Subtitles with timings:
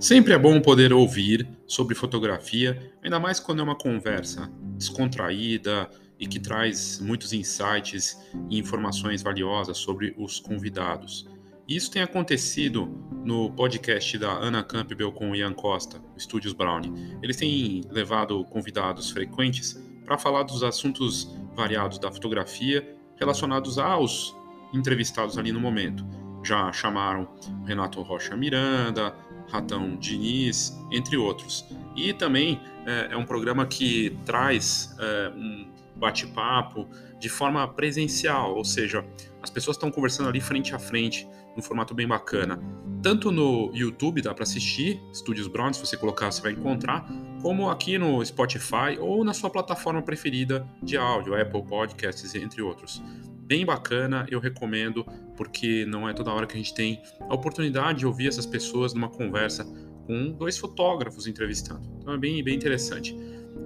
[0.00, 5.90] Sempre é bom poder ouvir sobre fotografia, ainda mais quando é uma conversa descontraída
[6.20, 8.16] e que traz muitos insights
[8.48, 11.28] e informações valiosas sobre os convidados.
[11.66, 12.86] Isso tem acontecido
[13.24, 17.18] no podcast da Ana Campbell com o Ian Costa, Estúdios Brownie.
[17.20, 24.32] Eles têm levado convidados frequentes para falar dos assuntos variados da fotografia relacionados aos
[24.72, 26.06] entrevistados ali no momento.
[26.44, 27.28] Já chamaram
[27.66, 29.12] Renato Rocha Miranda,
[29.50, 31.64] Ratão Diniz, entre outros.
[31.96, 38.64] E também é, é um programa que traz é, um bate-papo de forma presencial, ou
[38.64, 39.04] seja,
[39.42, 42.60] as pessoas estão conversando ali frente a frente, num formato bem bacana.
[43.02, 47.08] Tanto no YouTube dá para assistir, Estúdios Brown, se você colocar você vai encontrar,
[47.42, 53.02] como aqui no Spotify ou na sua plataforma preferida de áudio, Apple Podcasts, entre outros
[53.48, 58.00] bem bacana, eu recomendo, porque não é toda hora que a gente tem a oportunidade
[58.00, 59.64] de ouvir essas pessoas numa conversa
[60.06, 61.90] com dois fotógrafos entrevistando.
[61.98, 63.16] Então é bem, bem interessante.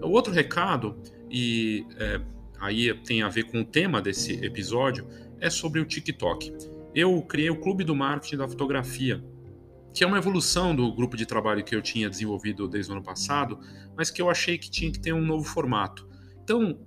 [0.01, 0.97] O outro recado,
[1.29, 2.21] e é,
[2.61, 5.05] aí tem a ver com o tema desse episódio,
[5.41, 6.57] é sobre o TikTok.
[6.95, 9.23] Eu criei o Clube do Marketing da Fotografia,
[9.93, 13.03] que é uma evolução do grupo de trabalho que eu tinha desenvolvido desde o ano
[13.03, 13.59] passado,
[13.97, 16.09] mas que eu achei que tinha que ter um novo formato.
[16.43, 16.79] Então,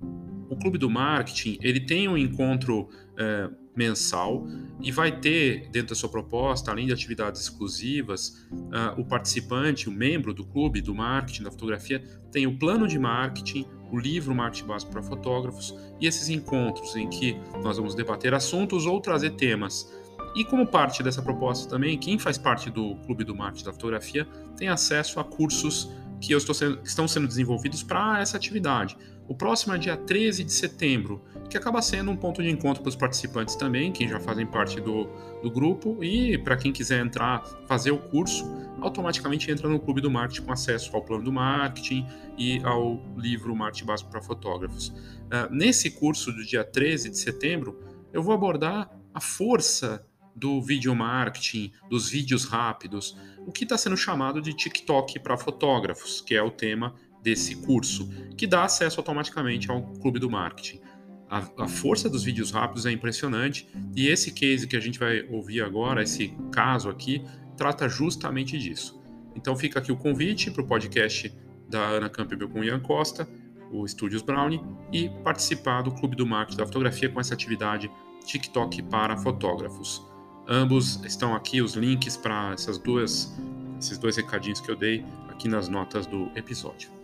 [0.49, 4.47] o Clube do Marketing ele tem um encontro é, mensal
[4.81, 9.91] e vai ter dentro da sua proposta, além de atividades exclusivas, uh, o participante, o
[9.91, 12.01] membro do clube do marketing da fotografia
[12.31, 17.09] tem o plano de marketing, o livro Marketing Básico para Fotógrafos e esses encontros em
[17.09, 19.91] que nós vamos debater assuntos ou trazer temas.
[20.35, 24.27] E como parte dessa proposta também, quem faz parte do clube do marketing da fotografia
[24.57, 28.97] tem acesso a cursos que, sendo, que estão sendo desenvolvidos para essa atividade.
[29.27, 32.89] O próximo é dia 13 de setembro, que acaba sendo um ponto de encontro para
[32.89, 35.05] os participantes também, quem já fazem parte do,
[35.41, 38.45] do grupo, e para quem quiser entrar, fazer o curso,
[38.81, 42.05] automaticamente entra no Clube do Marketing com acesso ao plano do marketing
[42.37, 44.89] e ao livro Marketing Básico para Fotógrafos.
[44.89, 47.79] Uh, nesse curso do dia 13 de setembro,
[48.13, 50.05] eu vou abordar a força
[50.35, 53.17] do vídeo marketing, dos vídeos rápidos,
[53.47, 56.93] o que está sendo chamado de TikTok para fotógrafos, que é o tema
[57.25, 60.79] desse curso, que dá acesso automaticamente ao clube do marketing.
[61.27, 65.23] A, a, força dos vídeos rápidos é impressionante e esse case que a gente vai
[65.31, 67.25] ouvir agora, esse caso aqui,
[67.57, 69.01] trata justamente disso.
[69.35, 71.33] Então fica aqui o convite para o podcast
[71.67, 73.27] da Ana Campbell com Ian Costa,
[73.71, 74.61] o Studios Brownie,
[74.93, 77.89] e participar do Clube do Marketing da Fotografia com essa atividade
[78.23, 80.05] TikTok para fotógrafos.
[80.47, 83.35] Ambos estão aqui os links para essas duas,
[83.79, 86.94] esses dois recadinhos que eu dei aqui nas notas do episódio.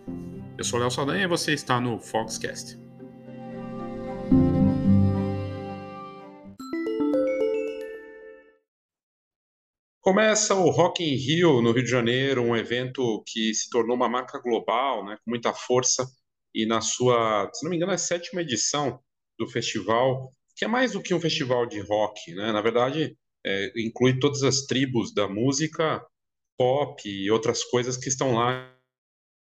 [0.58, 2.78] Eu sou Léo Saldanha e você está no Foxcast.
[10.00, 14.08] Começa o Rock in Rio, no Rio de Janeiro, um evento que se tornou uma
[14.08, 16.04] marca global, né, com muita força,
[16.54, 19.00] e na sua, se não me engano, é a sétima edição
[19.38, 22.52] do festival, que é mais do que um festival de rock, né?
[22.52, 26.04] Na verdade, é, inclui todas as tribos da música
[26.58, 28.72] pop e outras coisas que estão lá,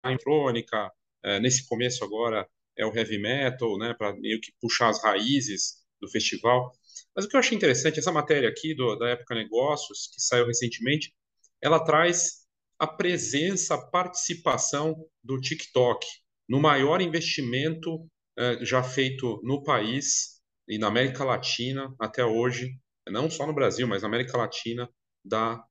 [0.03, 0.91] eletrônica,
[1.23, 2.47] é, nesse começo agora
[2.78, 6.72] é o heavy metal, né, para meio que puxar as raízes do festival.
[7.16, 10.47] Mas o que eu achei interessante, essa matéria aqui do, da Época Negócios, que saiu
[10.47, 11.13] recentemente,
[11.62, 12.41] ela traz
[12.79, 16.06] a presença, a participação do TikTok
[16.50, 18.07] no maior investimento
[18.38, 22.72] é, já feito no país e na América Latina até hoje,
[23.07, 24.89] não só no Brasil, mas na América Latina,
[25.23, 25.63] da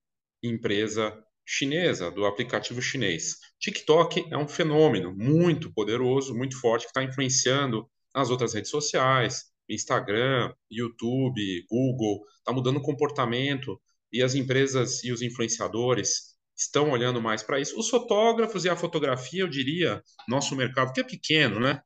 [0.42, 1.12] empresa
[1.52, 3.38] chinesa, do aplicativo chinês.
[3.58, 9.46] TikTok é um fenômeno muito poderoso, muito forte, que está influenciando as outras redes sociais,
[9.68, 13.80] Instagram, YouTube, Google, está mudando o comportamento
[14.12, 17.76] e as empresas e os influenciadores estão olhando mais para isso.
[17.78, 21.82] Os fotógrafos e a fotografia, eu diria, nosso mercado, que é pequeno, né?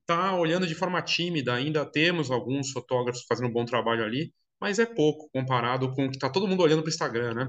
[0.00, 4.80] Está olhando de forma tímida, ainda temos alguns fotógrafos fazendo um bom trabalho ali, mas
[4.80, 7.48] é pouco comparado com o que está todo mundo olhando para o Instagram, né?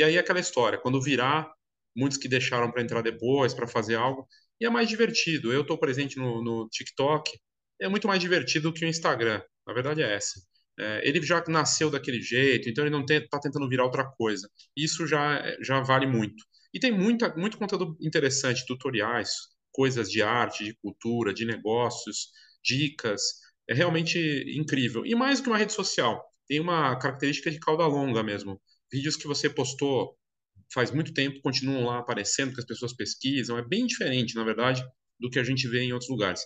[0.00, 1.52] E aí aquela história, quando virar,
[1.94, 4.26] muitos que deixaram para entrar depois, para fazer algo,
[4.58, 5.52] e é mais divertido.
[5.52, 7.38] Eu estou presente no, no, TikTok,
[7.78, 9.42] é muito mais divertido que o Instagram.
[9.66, 10.40] A verdade é essa.
[10.78, 14.48] É, ele já nasceu daquele jeito, então ele não está tentando virar outra coisa.
[14.74, 16.42] Isso já, já vale muito.
[16.72, 19.30] E tem muita, muito conteúdo interessante, tutoriais,
[19.70, 22.30] coisas de arte, de cultura, de negócios,
[22.64, 23.20] dicas.
[23.68, 24.18] É realmente
[24.56, 25.04] incrível.
[25.04, 28.58] E mais do que uma rede social, tem uma característica de cauda longa mesmo.
[28.92, 30.16] Vídeos que você postou
[30.72, 33.58] faz muito tempo continuam lá aparecendo, que as pessoas pesquisam.
[33.58, 34.84] É bem diferente, na verdade,
[35.18, 36.40] do que a gente vê em outros lugares.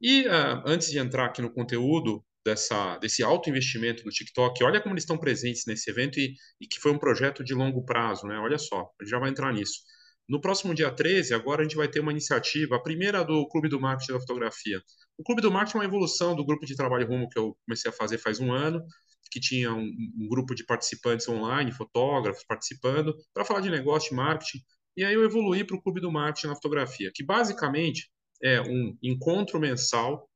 [0.00, 4.80] E uh, antes de entrar aqui no conteúdo dessa, desse alto investimento do TikTok, olha
[4.80, 8.26] como eles estão presentes nesse evento e, e que foi um projeto de longo prazo,
[8.26, 8.38] né?
[8.38, 9.80] Olha só, a gente já vai entrar nisso.
[10.28, 13.68] No próximo dia 13, agora a gente vai ter uma iniciativa, a primeira do Clube
[13.68, 14.80] do Marketing da Fotografia.
[15.16, 17.90] O Clube do Marketing é uma evolução do grupo de trabalho Rumo que eu comecei
[17.90, 18.84] a fazer faz um ano,
[19.30, 24.16] que tinha um, um grupo de participantes online, fotógrafos participando, para falar de negócio, de
[24.16, 24.58] marketing.
[24.96, 28.10] E aí eu evoluí para o Clube do Marketing na Fotografia, que basicamente
[28.42, 30.28] é um encontro mensal,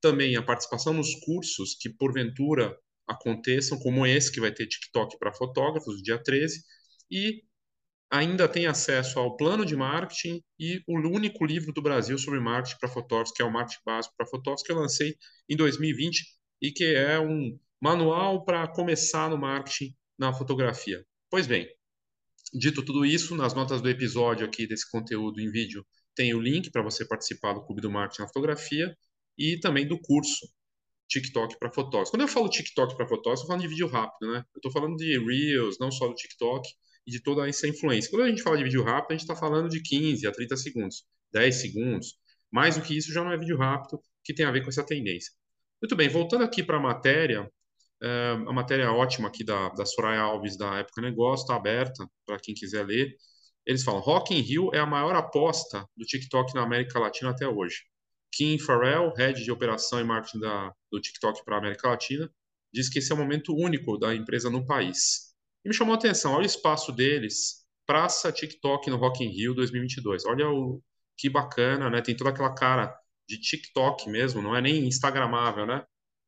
[0.00, 5.32] também a participação nos cursos que porventura aconteçam, como esse que vai ter TikTok para
[5.32, 6.62] fotógrafos, dia 13,
[7.10, 7.42] e
[8.10, 12.78] ainda tem acesso ao plano de marketing e o único livro do Brasil sobre marketing
[12.78, 15.16] para fotógrafos, que é o Marketing Básico para Fotógrafos, que eu lancei
[15.48, 16.24] em 2020
[16.62, 21.06] e que é um manual para começar no marketing na fotografia.
[21.30, 21.68] Pois bem,
[22.52, 26.68] dito tudo isso, nas notas do episódio aqui desse conteúdo em vídeo tem o link
[26.72, 28.96] para você participar do Clube do Marketing na Fotografia
[29.38, 30.48] e também do curso
[31.08, 32.10] TikTok para fotógrafos.
[32.10, 34.38] Quando eu falo TikTok para fotógrafos, eu falo de vídeo rápido, né?
[34.38, 36.68] Eu estou falando de Reels, não só do TikTok,
[37.06, 38.10] e de toda essa influência.
[38.10, 40.56] Quando a gente fala de vídeo rápido, a gente está falando de 15 a 30
[40.56, 42.18] segundos, 10 segundos.
[42.50, 44.84] Mais do que isso já não é vídeo rápido, que tem a ver com essa
[44.84, 45.32] tendência.
[45.80, 47.48] Muito bem, voltando aqui para a matéria,
[48.02, 52.38] é, a matéria ótima aqui da, da Soraya Alves, da Época Negócio, está aberta para
[52.38, 53.16] quem quiser ler.
[53.64, 57.48] Eles falam, Rock in Rio é a maior aposta do TikTok na América Latina até
[57.48, 57.84] hoje.
[58.32, 62.30] Kim Farrell, head de operação e marketing da, do TikTok para a América Latina,
[62.72, 65.34] diz que esse é o momento único da empresa no país.
[65.64, 69.54] E me chamou a atenção, olha o espaço deles, Praça TikTok no Rock in Rio
[69.54, 70.26] 2022.
[70.26, 70.82] Olha o
[71.16, 72.02] que bacana, né?
[72.02, 72.92] Tem toda aquela cara
[73.28, 75.84] de TikTok mesmo, não é nem instagramável, né?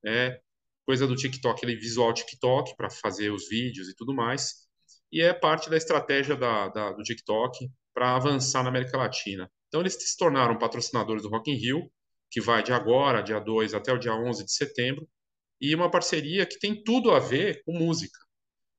[0.06, 0.40] É
[0.88, 4.66] coisa do TikTok, aquele visual TikTok para fazer os vídeos e tudo mais.
[5.12, 9.50] E é parte da estratégia da, da do TikTok para avançar na América Latina.
[9.68, 11.90] Então eles se tornaram patrocinadores do Rock in Rio,
[12.30, 15.06] que vai de agora, dia 2 até o dia 11 de setembro,
[15.60, 18.18] e uma parceria que tem tudo a ver com música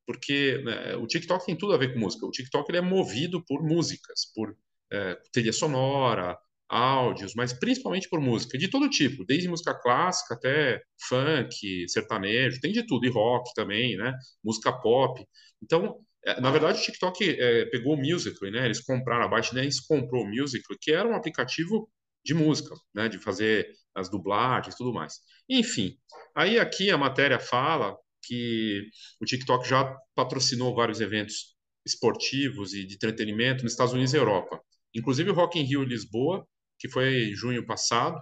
[0.08, 2.26] porque né, o TikTok tem tudo a ver com música.
[2.26, 4.58] O TikTok ele é movido por músicas, por
[4.92, 6.36] é, trilha sonora,
[6.70, 12.72] áudios, mas principalmente por música de todo tipo, desde música clássica até funk, sertanejo, tem
[12.72, 14.14] de tudo, e rock também, né?
[14.44, 15.26] Música pop.
[15.64, 18.66] Então, é, na verdade, o TikTok é, pegou o Musical.ly, né?
[18.66, 21.90] Eles compraram, a ByteDance comprou o Musical.ly, que era um aplicativo
[22.24, 23.10] de música, né?
[23.10, 25.20] De fazer as dublagens tudo mais.
[25.50, 25.98] Enfim,
[26.36, 28.84] aí aqui a matéria fala que
[29.20, 31.56] o TikTok já patrocinou vários eventos
[31.86, 34.62] esportivos e de entretenimento nos Estados Unidos e Europa.
[34.94, 36.46] Inclusive o Rock in Rio Lisboa,
[36.80, 38.20] que foi junho passado,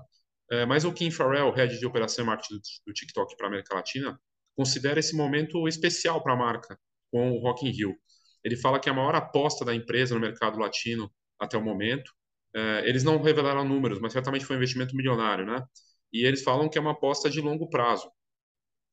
[0.51, 3.75] é, mas o Kim Farrell, head de operação e marketing do, TikTok para a América
[3.75, 4.19] Latina,
[4.55, 6.79] considera esse momento especial para a marca
[7.11, 7.95] com o Rock in Rio.
[8.43, 12.11] Ele fala que é a maior aposta da empresa no mercado latino até o momento.
[12.55, 15.63] É, eles não revelaram números, mas certamente foi um investimento milionário, né?
[16.11, 18.09] E eles falam que é uma aposta de longo prazo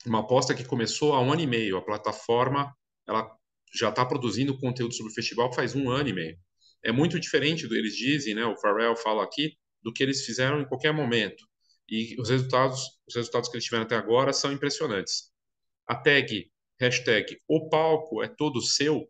[0.06, 1.76] uma aposta que começou há um ano e meio.
[1.76, 2.74] A plataforma
[3.06, 3.30] ela
[3.74, 6.38] já está produzindo conteúdo sobre o festival faz um ano e meio.
[6.84, 8.44] É muito diferente do eles dizem, né?
[8.44, 11.44] O Pharrell fala aqui do que eles fizeram em qualquer momento.
[11.88, 15.30] E os resultados, os resultados que eles tiveram até agora são impressionantes.
[15.86, 16.50] A tag
[16.80, 19.08] hashtag o palco é todo seu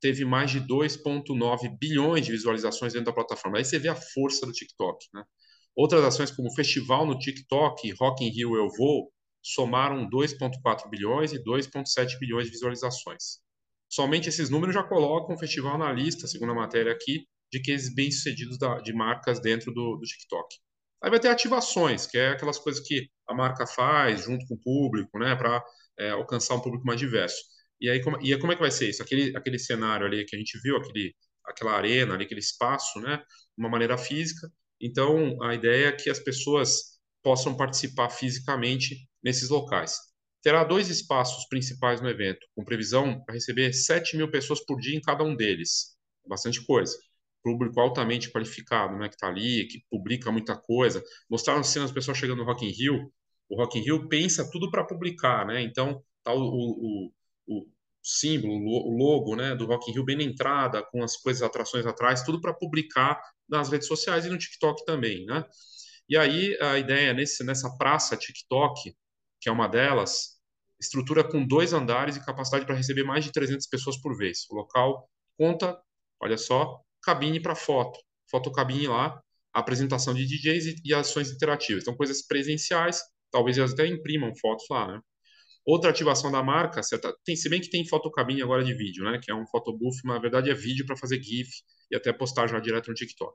[0.00, 3.58] teve mais de 2,9 bilhões de visualizações dentro da plataforma.
[3.58, 5.22] Aí você vê a força do TikTok, né?
[5.76, 11.42] Outras ações como Festival no TikTok, Rock in Rio Eu Vou, somaram 2,4 bilhões e
[11.42, 13.40] 2,7 bilhões de visualizações.
[13.92, 17.94] Somente esses números já colocam o festival na lista, segundo a matéria aqui, de cases
[17.94, 20.56] bem-sucedidos de marcas dentro do, do TikTok.
[21.02, 24.58] Aí vai ter ativações, que é aquelas coisas que a marca faz junto com o
[24.58, 25.62] público, né, para
[25.98, 27.36] é, alcançar um público mais diverso.
[27.78, 29.02] E aí como, e como é que vai ser isso?
[29.02, 31.14] Aquele, aquele cenário ali que a gente viu, aquele,
[31.44, 34.50] aquela arena ali, aquele espaço, né, de uma maneira física.
[34.80, 39.98] Então, a ideia é que as pessoas possam participar fisicamente nesses locais.
[40.42, 44.96] Terá dois espaços principais no evento, com previsão para receber 7 mil pessoas por dia
[44.96, 45.96] em cada um deles.
[46.26, 46.98] Bastante coisa.
[47.42, 51.02] Público altamente qualificado, né, que está ali, que publica muita coisa.
[51.30, 53.12] Mostraram cenas das pessoas chegando no Rock in Rio.
[53.48, 55.62] O Rock in Rio pensa tudo para publicar, né?
[55.62, 57.12] Então, tá o, o,
[57.46, 57.66] o,
[58.02, 61.86] símbolo, o logo né, do Rock in Rio bem na entrada, com as coisas, atrações
[61.86, 65.44] atrás, tudo para publicar nas redes sociais e no TikTok também, né?
[66.08, 68.94] E aí a ideia nesse, nessa praça TikTok
[69.42, 70.40] que é uma delas,
[70.80, 74.46] estrutura com dois andares e capacidade para receber mais de 300 pessoas por vez.
[74.48, 75.76] O local conta,
[76.20, 77.98] olha só, cabine para foto,
[78.30, 79.20] fotocabine lá,
[79.52, 81.82] apresentação de DJs e, e, ações interativas.
[81.82, 85.00] Então, coisas presenciais, talvez elas até imprimam fotos lá, né?
[85.66, 89.18] Outra ativação da marca, certa, tem, se bem que tem fotocabine agora de vídeo, né?
[89.20, 91.50] Que é um photobooth, mas na verdade é vídeo para fazer GIF
[91.90, 93.34] e até postar já direto no TikTok.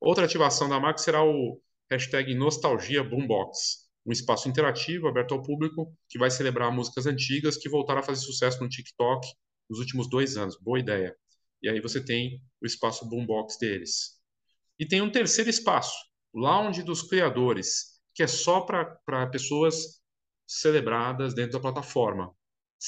[0.00, 1.60] Outra ativação da marca será o
[1.90, 7.68] hashtag Nostalgia Boombox, um espaço interativo aberto ao público que vai celebrar músicas antigas que
[7.68, 9.26] voltaram a fazer sucesso no TikTok
[9.68, 10.56] nos últimos dois anos.
[10.60, 11.14] Boa ideia.
[11.60, 14.16] E aí você tem o espaço boombox deles.
[14.78, 15.96] E tem um terceiro espaço,
[16.32, 20.00] lounge dos criadores, que é só para pessoas
[20.46, 22.32] celebradas dentro da plataforma.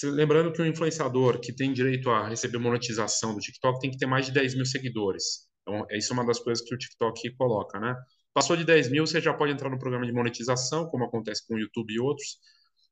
[0.05, 4.07] Lembrando que o influenciador que tem direito a receber monetização do TikTok tem que ter
[4.07, 5.49] mais de 10 mil seguidores.
[5.63, 7.97] Então, isso é uma das coisas que o TikTok coloca, né?
[8.33, 11.55] Passou de 10 mil, você já pode entrar no programa de monetização, como acontece com
[11.55, 12.39] o YouTube e outros.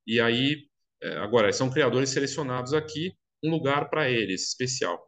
[0.07, 0.69] E aí,
[1.03, 3.13] é, agora, são criadores selecionados aqui,
[3.43, 4.99] um lugar para eles, especial.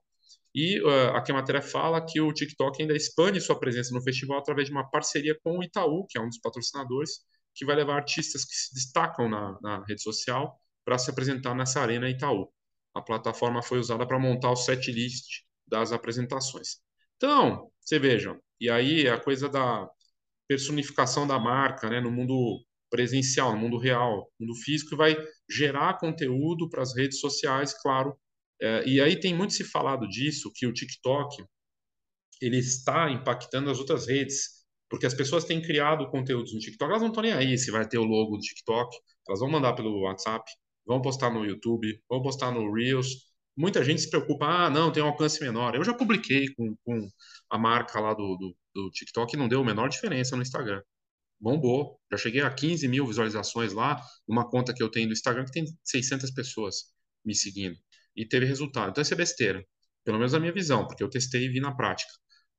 [0.54, 4.38] E uh, aqui a matéria fala que o TikTok ainda expande sua presença no festival
[4.38, 7.20] através de uma parceria com o Itaú, que é um dos patrocinadores,
[7.54, 11.80] que vai levar artistas que se destacam na, na rede social para se apresentar nessa
[11.80, 12.48] arena Itaú.
[12.94, 16.78] A plataforma foi usada para montar o set list das apresentações.
[17.16, 19.88] Então, você veja, e aí a coisa da
[20.48, 25.16] personificação da marca né, no mundo presencial, no mundo real, no mundo físico, vai
[25.48, 28.16] gerar conteúdo para as redes sociais, claro.
[28.60, 31.44] É, e aí tem muito se falado disso, que o TikTok
[32.40, 37.02] ele está impactando as outras redes, porque as pessoas têm criado conteúdos no TikTok, elas
[37.02, 38.96] não estão nem aí se vai ter o logo do TikTok,
[39.28, 40.50] elas vão mandar pelo WhatsApp,
[40.86, 43.08] vão postar no YouTube, vão postar no Reels.
[43.56, 45.74] Muita gente se preocupa, ah, não, tem um alcance menor.
[45.74, 47.08] Eu já publiquei com, com
[47.50, 50.82] a marca lá do, do, do TikTok não deu a menor diferença no Instagram.
[51.40, 52.00] Bombou.
[52.10, 55.52] Já cheguei a 15 mil visualizações lá, numa conta que eu tenho do Instagram que
[55.52, 56.92] tem 600 pessoas
[57.24, 57.76] me seguindo.
[58.16, 58.90] E teve resultado.
[58.90, 59.64] Então, isso é besteira.
[60.04, 62.10] Pelo menos a minha visão, porque eu testei e vi na prática.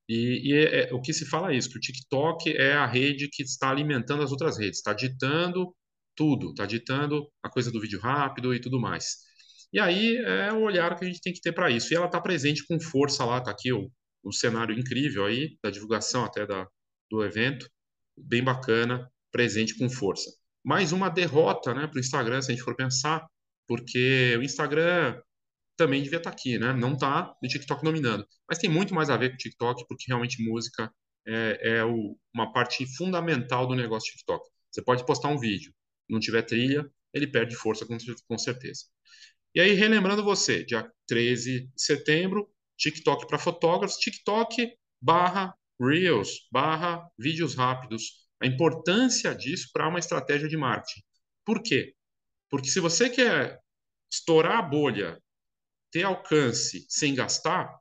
[0.07, 2.85] E, e é, é, o que se fala é isso, que o TikTok é a
[2.85, 5.75] rede que está alimentando as outras redes, está ditando
[6.15, 9.17] tudo, está ditando a coisa do vídeo rápido e tudo mais.
[9.71, 11.93] E aí é o olhar que a gente tem que ter para isso.
[11.93, 13.89] E ela está presente com força lá, está aqui o,
[14.23, 16.67] o cenário incrível aí, da divulgação até da,
[17.09, 17.69] do evento,
[18.17, 20.29] bem bacana, presente com força.
[20.63, 23.25] Mais uma derrota né, para o Instagram, se a gente for pensar,
[23.67, 25.21] porque o Instagram
[25.77, 26.73] também devia estar tá aqui, né?
[26.73, 28.27] Não está o TikTok dominando.
[28.47, 30.91] Mas tem muito mais a ver com o TikTok, porque realmente música
[31.25, 34.45] é, é o, uma parte fundamental do negócio TikTok.
[34.69, 35.73] Você pode postar um vídeo,
[36.09, 37.97] não tiver trilha, ele perde força com,
[38.27, 38.85] com certeza.
[39.55, 42.49] E aí, relembrando você, dia 13 de setembro,
[42.79, 48.27] TikTok para fotógrafos, TikTok barra Reels, barra vídeos rápidos.
[48.41, 51.01] A importância disso para uma estratégia de marketing.
[51.45, 51.93] Por quê?
[52.49, 53.59] Porque se você quer
[54.11, 55.21] estourar a bolha,
[55.91, 57.77] ter alcance sem gastar,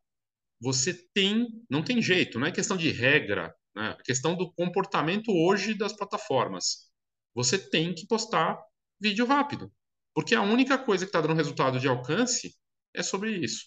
[0.61, 3.97] você tem, não tem jeito, não é questão de regra, né?
[3.99, 6.89] é questão do comportamento hoje das plataformas
[7.39, 8.61] você tem que postar
[9.01, 9.73] vídeo rápido.
[10.13, 12.53] Porque a única coisa que está dando resultado de alcance
[12.93, 13.67] é sobre isso.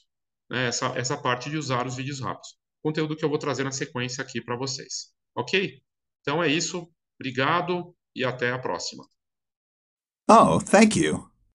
[0.51, 0.67] Né?
[0.67, 2.59] Essa, essa parte de usar os vídeos rápidos.
[2.83, 5.13] Conteúdo que eu vou trazer na sequência aqui para vocês.
[5.33, 5.81] Ok?
[6.19, 6.91] Então é isso.
[7.19, 9.07] Obrigado e até a próxima.
[10.29, 11.30] Oh, thank you.